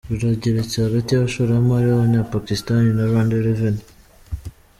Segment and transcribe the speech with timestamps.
[0.09, 3.85] Rurageretse hagati y’abashoramari b’Abanyapakisitani na Rwanda Revenue